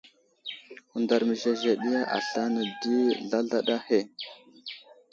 Hundar 0.91 1.21
məzezeɗiya 1.29 2.01
aslane 2.17 2.61
di, 2.81 2.95
zlazlaɗa 3.27 3.75
ahe. 3.79 3.99